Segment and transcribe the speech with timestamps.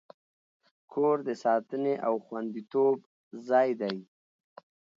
[0.91, 2.97] کور د ساتنې او خوندیتوب
[3.47, 3.97] ځای دی.